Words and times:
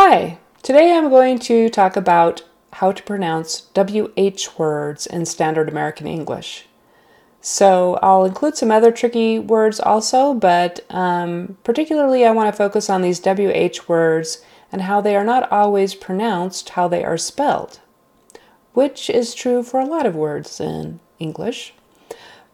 Hi, 0.00 0.38
today 0.62 0.96
I'm 0.96 1.10
going 1.10 1.40
to 1.40 1.68
talk 1.68 1.96
about 1.96 2.44
how 2.74 2.92
to 2.92 3.02
pronounce 3.02 3.66
WH 3.74 4.56
words 4.56 5.08
in 5.08 5.26
Standard 5.26 5.68
American 5.68 6.06
English. 6.06 6.66
So 7.40 7.98
I'll 8.00 8.24
include 8.24 8.56
some 8.56 8.70
other 8.70 8.92
tricky 8.92 9.40
words 9.40 9.80
also, 9.80 10.34
but 10.34 10.86
um, 10.88 11.58
particularly 11.64 12.24
I 12.24 12.30
want 12.30 12.46
to 12.46 12.56
focus 12.56 12.88
on 12.88 13.02
these 13.02 13.18
WH 13.18 13.88
words 13.88 14.40
and 14.70 14.82
how 14.82 15.00
they 15.00 15.16
are 15.16 15.24
not 15.24 15.50
always 15.50 15.96
pronounced 15.96 16.68
how 16.68 16.86
they 16.86 17.02
are 17.02 17.18
spelled, 17.18 17.80
which 18.74 19.10
is 19.10 19.34
true 19.34 19.64
for 19.64 19.80
a 19.80 19.84
lot 19.84 20.06
of 20.06 20.14
words 20.14 20.60
in 20.60 21.00
English. 21.18 21.74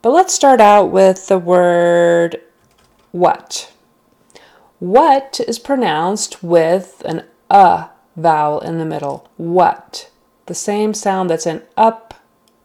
But 0.01 0.13
let's 0.13 0.33
start 0.33 0.63
out 0.63 0.87
with 0.87 1.29
the 1.29 1.39
word 1.39 2.41
what. 3.13 3.71
What 4.79 5.41
is 5.47 5.59
pronounced 5.59 6.43
with 6.43 7.01
an 7.05 7.23
uh 7.51 7.89
vowel 8.17 8.61
in 8.61 8.79
the 8.79 8.85
middle. 8.85 9.31
What. 9.37 10.11
The 10.47 10.55
same 10.55 10.93
sound 10.95 11.31
that's 11.31 11.47
in 11.47 11.63
up, 11.77 12.15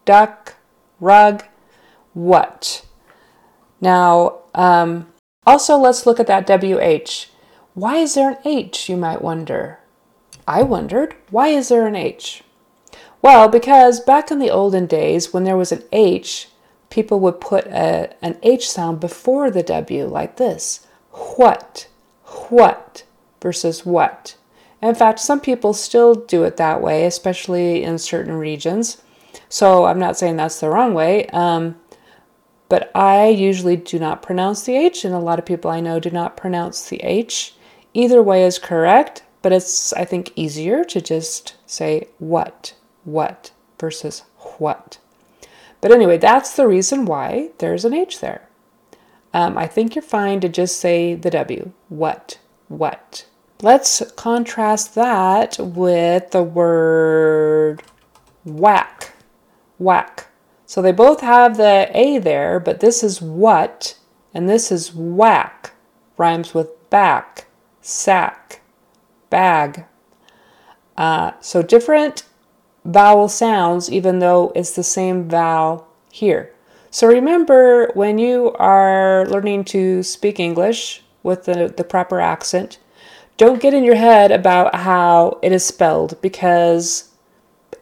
duck, 0.04 0.56
rug. 1.00 1.44
What. 2.12 2.84
Now, 3.80 4.40
um, 4.54 5.06
also 5.46 5.76
let's 5.76 6.06
look 6.06 6.20
at 6.20 6.26
that 6.26 6.46
WH. 6.46 7.30
Why 7.74 7.96
is 7.96 8.14
there 8.14 8.30
an 8.30 8.38
H, 8.44 8.88
you 8.88 8.96
might 8.96 9.22
wonder? 9.22 9.78
I 10.46 10.62
wondered, 10.62 11.14
why 11.30 11.48
is 11.48 11.68
there 11.68 11.86
an 11.86 11.96
H? 11.96 12.42
Well, 13.22 13.48
because 13.48 14.00
back 14.00 14.30
in 14.30 14.38
the 14.38 14.50
olden 14.50 14.86
days, 14.86 15.32
when 15.32 15.44
there 15.44 15.56
was 15.56 15.72
an 15.72 15.84
H, 15.92 16.48
people 16.90 17.20
would 17.20 17.40
put 17.40 17.66
a, 17.66 18.14
an 18.20 18.38
H 18.42 18.68
sound 18.68 19.00
before 19.00 19.50
the 19.50 19.62
W, 19.62 20.06
like 20.06 20.36
this. 20.36 20.86
What, 21.36 21.88
what 22.48 23.04
versus 23.40 23.86
what. 23.86 24.36
In 24.82 24.94
fact, 24.94 25.20
some 25.20 25.40
people 25.40 25.72
still 25.72 26.14
do 26.14 26.44
it 26.44 26.56
that 26.56 26.80
way, 26.80 27.04
especially 27.04 27.82
in 27.82 27.98
certain 27.98 28.34
regions. 28.34 29.02
So 29.48 29.84
I'm 29.84 29.98
not 29.98 30.16
saying 30.16 30.36
that's 30.36 30.60
the 30.60 30.70
wrong 30.70 30.94
way. 30.94 31.26
Um, 31.28 31.76
but 32.68 32.90
I 32.94 33.26
usually 33.28 33.76
do 33.76 33.98
not 33.98 34.22
pronounce 34.22 34.62
the 34.62 34.76
H, 34.76 35.04
and 35.04 35.12
a 35.12 35.18
lot 35.18 35.38
of 35.38 35.44
people 35.44 35.70
I 35.70 35.80
know 35.80 35.98
do 35.98 36.10
not 36.10 36.36
pronounce 36.36 36.88
the 36.88 36.98
H. 36.98 37.54
Either 37.94 38.22
way 38.22 38.44
is 38.44 38.60
correct, 38.60 39.24
but 39.42 39.52
it's, 39.52 39.92
I 39.94 40.04
think, 40.04 40.32
easier 40.36 40.84
to 40.84 41.00
just 41.00 41.56
say 41.66 42.08
what, 42.18 42.74
what 43.04 43.50
versus 43.78 44.22
what. 44.58 44.98
But 45.80 45.90
anyway, 45.90 46.18
that's 46.18 46.54
the 46.54 46.68
reason 46.68 47.06
why 47.06 47.50
there's 47.58 47.84
an 47.84 47.94
H 47.94 48.20
there. 48.20 48.48
Um, 49.34 49.58
I 49.58 49.66
think 49.66 49.94
you're 49.94 50.02
fine 50.02 50.40
to 50.40 50.48
just 50.48 50.78
say 50.78 51.14
the 51.14 51.30
W, 51.30 51.72
what, 51.88 52.38
what. 52.68 53.26
Let's 53.62 54.02
contrast 54.16 54.94
that 54.94 55.58
with 55.58 56.30
the 56.30 56.42
word 56.42 57.82
whack. 58.44 59.12
Whack. 59.78 60.28
So 60.66 60.80
they 60.80 60.92
both 60.92 61.20
have 61.20 61.56
the 61.56 61.90
A 61.92 62.18
there, 62.18 62.58
but 62.58 62.80
this 62.80 63.02
is 63.02 63.20
what 63.20 63.98
and 64.32 64.48
this 64.48 64.70
is 64.70 64.94
whack. 64.94 65.72
Rhymes 66.16 66.54
with 66.54 66.68
back, 66.90 67.46
sack, 67.80 68.60
bag. 69.28 69.84
Uh, 70.96 71.32
so 71.40 71.62
different 71.62 72.24
vowel 72.84 73.28
sounds, 73.28 73.90
even 73.90 74.18
though 74.18 74.52
it's 74.54 74.72
the 74.72 74.82
same 74.82 75.28
vowel 75.28 75.88
here. 76.10 76.54
So 76.90 77.06
remember 77.06 77.90
when 77.94 78.18
you 78.18 78.52
are 78.58 79.26
learning 79.26 79.64
to 79.66 80.02
speak 80.02 80.40
English 80.40 81.02
with 81.22 81.44
the, 81.44 81.72
the 81.76 81.84
proper 81.84 82.20
accent, 82.20 82.78
don't 83.40 83.62
get 83.62 83.72
in 83.72 83.84
your 83.84 83.94
head 83.94 84.30
about 84.30 84.74
how 84.74 85.38
it 85.40 85.50
is 85.50 85.64
spelled 85.64 86.20
because 86.20 87.08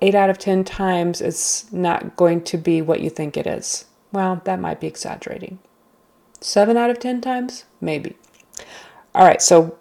8 0.01 0.15
out 0.15 0.31
of 0.31 0.39
10 0.39 0.63
times 0.63 1.21
it's 1.21 1.73
not 1.73 2.15
going 2.15 2.45
to 2.45 2.57
be 2.57 2.81
what 2.81 3.01
you 3.01 3.11
think 3.11 3.37
it 3.37 3.45
is. 3.45 3.87
Well, 4.13 4.41
that 4.45 4.61
might 4.61 4.81
be 4.81 4.87
exaggerating. 4.87 5.59
7 6.41 6.77
out 6.77 6.91
of 6.91 7.01
10 7.01 7.21
times? 7.21 7.65
Maybe. 7.81 8.17
All 9.17 9.27
right, 9.27 9.43
so 9.43 9.77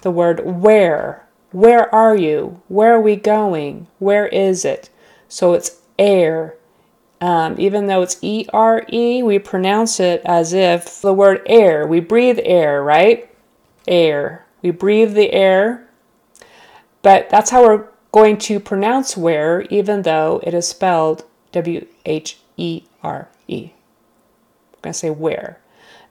the 0.00 0.10
word 0.10 0.40
where. 0.46 1.28
Where 1.52 1.94
are 1.94 2.16
you? 2.16 2.62
Where 2.68 2.94
are 2.94 3.00
we 3.00 3.16
going? 3.16 3.88
Where 3.98 4.28
is 4.28 4.64
it? 4.64 4.88
So 5.28 5.52
it's 5.52 5.82
air. 5.98 6.54
Um, 7.20 7.56
even 7.58 7.88
though 7.88 8.00
it's 8.00 8.16
E 8.22 8.46
R 8.54 8.86
E, 8.90 9.22
we 9.22 9.38
pronounce 9.38 10.00
it 10.00 10.22
as 10.24 10.54
if 10.54 11.02
the 11.02 11.12
word 11.12 11.42
air, 11.44 11.86
we 11.86 12.00
breathe 12.00 12.38
air, 12.42 12.82
right? 12.82 13.30
Air. 13.86 14.46
We 14.62 14.70
breathe 14.70 15.14
the 15.14 15.32
air, 15.32 15.88
but 17.02 17.30
that's 17.30 17.50
how 17.50 17.62
we're 17.62 17.88
going 18.12 18.38
to 18.38 18.58
pronounce 18.58 19.16
where, 19.16 19.62
even 19.62 20.02
though 20.02 20.40
it 20.42 20.54
is 20.54 20.66
spelled 20.66 21.24
W 21.52 21.86
H 22.04 22.38
E 22.56 22.82
R 23.02 23.28
E. 23.46 23.70
We're 24.72 24.82
going 24.82 24.92
to 24.92 24.98
say 24.98 25.10
where. 25.10 25.60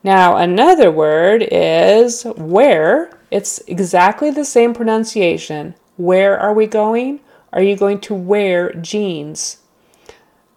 Now, 0.03 0.37
another 0.37 0.91
word 0.91 1.45
is 1.51 2.23
where. 2.23 3.11
It's 3.31 3.59
exactly 3.67 4.31
the 4.31 4.45
same 4.45 4.73
pronunciation. 4.73 5.75
Where 5.97 6.39
are 6.39 6.53
we 6.53 6.67
going? 6.67 7.19
Are 7.51 7.61
you 7.61 7.75
going 7.75 7.99
to 8.01 8.13
wear 8.13 8.71
jeans? 8.73 9.57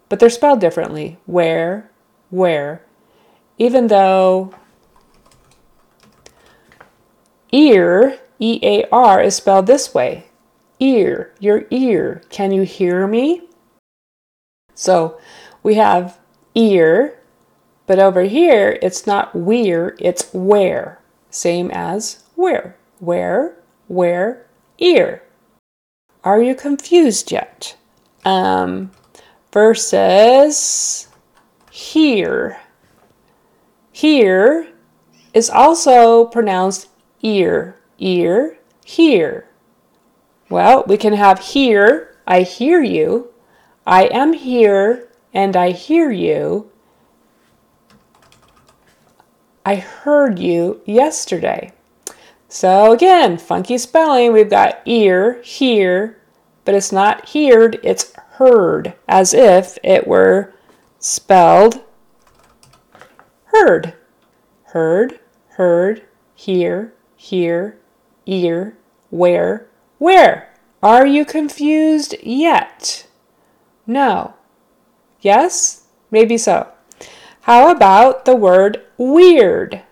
But 0.08 0.20
they're 0.20 0.30
spelled 0.30 0.60
differently. 0.60 1.18
Where, 1.26 1.90
where. 2.30 2.84
Even 3.58 3.88
though 3.88 4.54
Ear, 7.52 8.18
E 8.38 8.60
A 8.62 8.88
R, 8.90 9.22
is 9.22 9.36
spelled 9.36 9.66
this 9.66 9.92
way 9.92 10.30
ear, 10.80 11.32
your 11.38 11.66
ear. 11.70 12.22
Can 12.30 12.50
you 12.50 12.62
hear 12.62 13.06
me? 13.06 13.42
So 14.74 15.20
we 15.62 15.74
have 15.74 16.18
ear, 16.54 17.20
but 17.86 17.98
over 17.98 18.22
here 18.22 18.78
it's 18.82 19.06
not 19.06 19.34
we're, 19.34 19.94
it's 20.00 20.32
where. 20.32 21.00
Same 21.28 21.70
as 21.70 22.24
where. 22.34 22.76
Where, 22.98 23.56
where, 23.88 24.46
ear. 24.78 25.22
Are 26.24 26.42
you 26.42 26.54
confused 26.54 27.30
yet? 27.30 27.76
Um, 28.24 28.90
versus 29.52 31.08
here. 31.70 32.60
Here 33.92 34.68
is 35.32 35.48
also 35.48 36.26
pronounced 36.26 36.88
ear, 37.22 37.76
ear, 37.98 38.58
hear. 38.84 39.46
Well, 40.48 40.84
we 40.86 40.96
can 40.96 41.12
have 41.12 41.40
here, 41.40 42.16
I 42.26 42.42
hear 42.42 42.82
you, 42.82 43.30
I 43.86 44.04
am 44.04 44.32
here 44.32 45.08
and 45.32 45.56
I 45.56 45.70
hear 45.70 46.10
you. 46.10 46.70
I 49.64 49.76
heard 49.76 50.38
you 50.38 50.80
yesterday. 50.84 51.72
So 52.48 52.92
again, 52.92 53.38
funky 53.38 53.78
spelling. 53.78 54.32
We've 54.32 54.50
got 54.50 54.80
ear, 54.84 55.40
hear, 55.42 56.20
but 56.64 56.74
it's 56.74 56.90
not 56.90 57.28
heard, 57.30 57.78
it's 57.84 58.12
heard, 58.32 58.94
as 59.06 59.32
if 59.32 59.78
it 59.84 60.06
were 60.06 60.52
spelled 60.98 61.82
heard. 63.46 63.94
Heard, 64.64 65.18
heard, 65.50 66.02
hear, 66.34 66.94
here, 67.20 67.76
ear, 68.24 68.74
where, 69.10 69.66
where. 69.98 70.48
Are 70.82 71.06
you 71.06 71.26
confused 71.26 72.14
yet? 72.22 73.06
No. 73.86 74.32
Yes? 75.20 75.82
Maybe 76.10 76.38
so. 76.38 76.68
How 77.42 77.70
about 77.70 78.24
the 78.24 78.34
word 78.34 78.82
weird? 78.96 79.82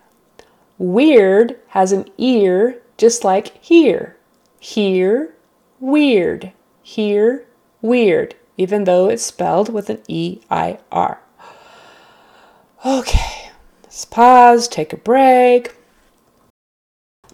Weird 0.79 1.57
has 1.69 1.93
an 1.93 2.07
ear 2.17 2.81
just 2.97 3.25
like 3.25 3.63
here. 3.63 4.17
Here, 4.59 5.35
weird. 5.81 6.53
Here, 6.83 7.45
weird, 7.83 8.37
even 8.57 8.85
though 8.85 9.11
it's 9.11 9.23
spelled 9.23 9.71
with 9.71 9.91
an 9.91 10.01
E 10.09 10.41
I 10.51 10.79
R. 10.91 11.21
Okay, 12.87 13.51
let's 13.83 14.07
pause, 14.07 14.67
take 14.67 14.95
a 14.95 14.97
break. 14.97 15.75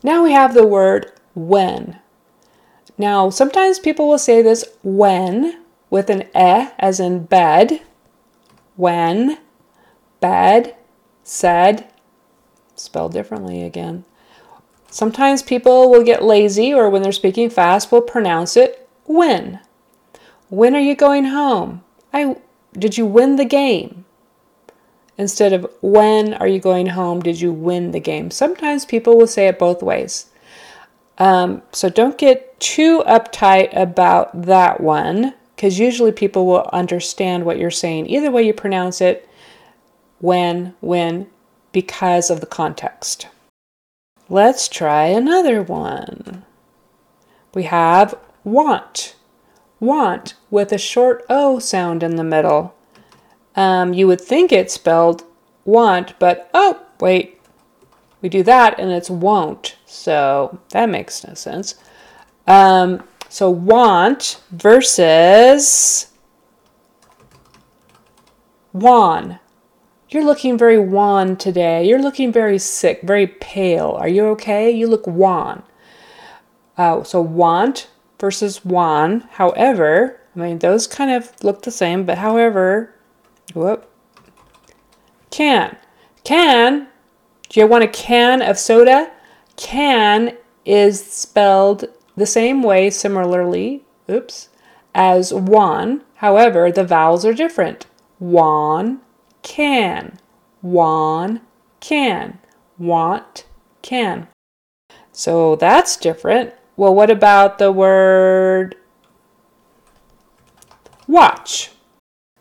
Now 0.04 0.22
we 0.22 0.32
have 0.32 0.52
the 0.52 0.66
word 0.66 1.10
when. 1.34 1.98
Now, 2.98 3.30
sometimes 3.30 3.78
people 3.78 4.06
will 4.06 4.18
say 4.18 4.42
this 4.42 4.64
when 4.82 5.64
with 5.88 6.10
an 6.10 6.24
e 6.36 6.68
as 6.78 7.00
in 7.00 7.24
bed, 7.24 7.80
when, 8.76 9.38
bed, 10.20 10.76
said, 11.22 11.90
spelled 12.76 13.14
differently 13.14 13.62
again. 13.62 14.04
Sometimes 14.90 15.42
people 15.42 15.90
will 15.90 16.04
get 16.04 16.22
lazy 16.22 16.72
or 16.72 16.90
when 16.90 17.02
they're 17.02 17.10
speaking 17.10 17.48
fast 17.48 17.90
will 17.90 18.02
pronounce 18.02 18.58
it 18.58 18.86
when. 19.06 19.58
When 20.50 20.76
are 20.76 20.80
you 20.80 20.94
going 20.94 21.24
home? 21.24 21.82
I 22.12 22.36
did 22.74 22.98
you 22.98 23.06
win 23.06 23.36
the 23.36 23.44
game? 23.46 24.03
Instead 25.19 25.52
of 25.52 25.70
when 25.81 26.34
are 26.34 26.49
you 26.49 26.58
going 26.58 26.87
home? 26.87 27.20
Did 27.20 27.40
you 27.40 27.52
win 27.52 27.93
the 27.93 28.00
game? 28.00 28.31
Sometimes 28.31 28.84
people 28.84 29.16
will 29.16 29.26
say 29.26 29.49
it 29.49 29.58
both 29.58 29.82
ways. 29.82 30.26
Um, 31.19 31.62
so 31.72 31.88
don't 31.88 32.19
get 32.19 32.58
too 32.58 33.02
uptight 33.06 33.75
about 33.76 34.43
that 34.43 34.81
one 34.81 35.34
because 35.55 35.78
usually 35.78 36.12
people 36.12 36.46
will 36.46 36.69
understand 36.72 37.44
what 37.44 37.58
you're 37.58 37.70
saying. 37.70 38.08
Either 38.08 38.31
way 38.31 38.43
you 38.43 38.52
pronounce 38.52 39.00
it, 39.00 39.28
when, 40.19 40.75
when, 40.81 41.28
because 41.72 42.31
of 42.31 42.40
the 42.40 42.46
context. 42.46 43.28
Let's 44.28 44.69
try 44.69 45.06
another 45.06 45.62
one. 45.62 46.44
We 47.55 47.64
have 47.64 48.14
want. 48.43 49.17
Want 49.81 50.34
with 50.50 50.72
a 50.72 50.78
short 50.78 51.25
O 51.28 51.58
sound 51.58 52.02
in 52.02 52.17
the 52.17 52.25
middle. 52.25 52.73
Um, 53.56 53.94
you 53.94 54.06
would 54.06 54.20
think 54.20 54.52
it's 54.52 54.74
spelled 54.74 55.24
want, 55.64 56.18
but 56.18 56.50
oh, 56.54 56.80
wait, 57.00 57.40
we 58.20 58.28
do 58.28 58.42
that 58.42 58.78
and 58.78 58.90
it's 58.90 59.10
won't. 59.10 59.76
So 59.86 60.58
that 60.70 60.88
makes 60.88 61.26
no 61.26 61.34
sense. 61.34 61.76
Um, 62.46 63.02
so 63.28 63.50
want 63.50 64.40
versus 64.50 66.08
wan. 68.72 69.38
You're 70.08 70.24
looking 70.24 70.56
very 70.56 70.78
wan 70.78 71.36
today. 71.36 71.86
You're 71.88 72.02
looking 72.02 72.32
very 72.32 72.58
sick, 72.58 73.00
very 73.02 73.26
pale. 73.26 73.90
Are 73.98 74.08
you 74.08 74.26
okay? 74.28 74.70
You 74.70 74.86
look 74.86 75.06
wan. 75.06 75.62
Uh, 76.76 77.02
so 77.02 77.20
want 77.20 77.88
versus 78.20 78.64
wan. 78.64 79.28
However, 79.32 80.20
I 80.36 80.38
mean, 80.38 80.58
those 80.60 80.86
kind 80.86 81.10
of 81.10 81.32
look 81.42 81.62
the 81.62 81.70
same, 81.70 82.04
but 82.04 82.18
however, 82.18 82.94
whoop, 83.52 83.91
can. 85.31 85.76
Can, 86.23 86.88
do 87.49 87.61
you 87.61 87.67
want 87.67 87.85
a 87.85 87.88
can 87.88 88.41
of 88.41 88.58
soda? 88.58 89.11
Can 89.56 90.37
is 90.64 91.05
spelled 91.05 91.85
the 92.17 92.26
same 92.26 92.62
way, 92.62 92.88
similarly, 92.91 93.85
oops, 94.11 94.49
as 94.94 95.35
one. 95.35 96.02
However, 96.17 96.73
the 96.73 96.85
vowels 96.85 97.25
are 97.25 97.35
different. 97.35 97.87
Wan, 98.19 99.00
can, 99.43 100.19
wan, 100.62 101.41
can, 101.81 102.38
want, 102.79 103.46
can. 103.82 104.29
So 105.12 105.56
that's 105.56 105.96
different. 105.96 106.55
Well, 106.76 106.94
what 106.94 107.11
about 107.11 107.58
the 107.58 107.70
word 107.70 108.76
watch? 111.06 111.70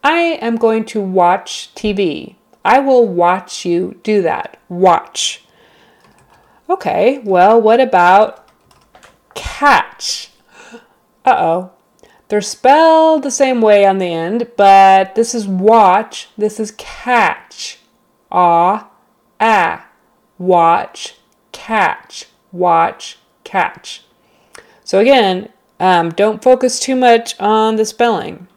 I 0.04 0.38
am 0.42 0.58
going 0.58 0.84
to 0.86 1.02
watch 1.02 1.70
TV. 1.76 2.36
I 2.66 2.80
will 2.80 3.08
watch 3.08 3.66
you 3.66 4.00
do 4.04 4.22
that. 4.22 4.58
Watch. 4.68 5.44
Okay, 6.70 7.20
well, 7.20 7.62
what 7.62 7.80
about 7.80 8.48
catch? 9.36 10.30
Uh 11.26 11.36
oh. 11.40 11.72
They're 12.28 12.42
spelled 12.42 13.24
the 13.24 13.32
same 13.32 13.62
way 13.62 13.86
on 13.86 13.98
the 13.98 14.12
end, 14.12 14.52
but 14.58 15.16
this 15.16 15.34
is 15.34 15.48
watch, 15.48 16.28
this 16.38 16.60
is 16.60 16.72
catch. 16.72 17.80
Ah, 18.30 18.90
ah. 19.40 19.88
Watch, 20.38 21.16
catch. 21.54 22.26
Watch, 22.52 23.20
catch. 23.46 24.04
So 24.84 25.00
again, 25.00 25.50
um, 25.80 26.10
don't 26.10 26.44
focus 26.44 26.80
too 26.80 26.96
much 26.96 27.40
on 27.40 27.78
the 27.78 27.86
spelling. 27.86 28.48